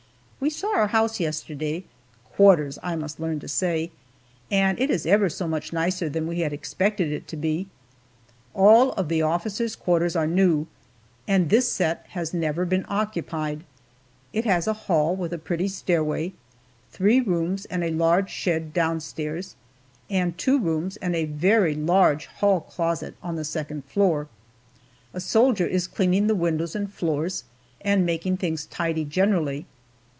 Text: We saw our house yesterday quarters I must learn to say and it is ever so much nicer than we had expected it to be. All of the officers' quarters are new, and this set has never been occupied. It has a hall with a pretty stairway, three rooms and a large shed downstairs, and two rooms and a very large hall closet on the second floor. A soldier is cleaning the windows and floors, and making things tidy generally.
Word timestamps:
We 0.43 0.49
saw 0.49 0.75
our 0.75 0.87
house 0.87 1.19
yesterday 1.19 1.83
quarters 2.33 2.79
I 2.81 2.95
must 2.95 3.19
learn 3.19 3.39
to 3.41 3.47
say 3.47 3.91
and 4.49 4.79
it 4.79 4.89
is 4.89 5.05
ever 5.05 5.29
so 5.29 5.47
much 5.47 5.71
nicer 5.71 6.09
than 6.09 6.25
we 6.25 6.39
had 6.39 6.51
expected 6.51 7.11
it 7.11 7.27
to 7.27 7.37
be. 7.37 7.67
All 8.55 8.91
of 8.93 9.07
the 9.07 9.21
officers' 9.21 9.75
quarters 9.75 10.15
are 10.15 10.25
new, 10.25 10.65
and 11.27 11.51
this 11.51 11.71
set 11.71 12.07
has 12.17 12.33
never 12.33 12.65
been 12.65 12.85
occupied. 12.87 13.63
It 14.33 14.45
has 14.45 14.65
a 14.65 14.73
hall 14.73 15.15
with 15.15 15.31
a 15.31 15.37
pretty 15.37 15.67
stairway, 15.67 16.33
three 16.91 17.19
rooms 17.21 17.65
and 17.65 17.83
a 17.83 17.91
large 17.91 18.31
shed 18.31 18.73
downstairs, 18.73 19.55
and 20.09 20.35
two 20.39 20.57
rooms 20.57 20.97
and 20.97 21.15
a 21.15 21.25
very 21.25 21.75
large 21.75 22.25
hall 22.25 22.61
closet 22.61 23.13
on 23.21 23.35
the 23.35 23.45
second 23.45 23.85
floor. 23.85 24.27
A 25.13 25.19
soldier 25.19 25.67
is 25.67 25.85
cleaning 25.85 26.25
the 26.25 26.33
windows 26.33 26.75
and 26.75 26.91
floors, 26.91 27.43
and 27.81 28.07
making 28.07 28.37
things 28.37 28.65
tidy 28.65 29.05
generally. 29.05 29.67